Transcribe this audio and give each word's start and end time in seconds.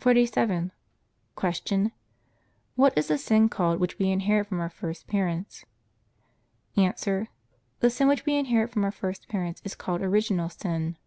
47. 0.00 0.70
Q. 1.34 1.90
What 2.74 2.92
is 2.94 3.06
the 3.08 3.16
sin 3.16 3.48
called 3.48 3.80
which 3.80 3.98
we 3.98 4.10
inherit 4.10 4.48
from 4.48 4.60
our 4.60 4.68
first 4.68 5.06
parents? 5.06 5.64
A. 6.76 6.92
The 7.80 7.88
sin 7.88 8.06
which 8.06 8.26
we 8.26 8.34
inherit 8.36 8.68
from 8.70 8.84
our 8.84 8.92
first 8.92 9.28
parents 9.28 9.62
is 9.64 9.74
called 9.74 10.02
original 10.02 10.50
sin. 10.50 10.98